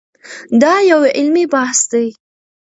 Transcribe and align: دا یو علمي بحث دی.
دا 0.61 0.73
یو 0.91 1.01
علمي 1.17 1.45
بحث 1.53 1.79
دی. 1.91 2.07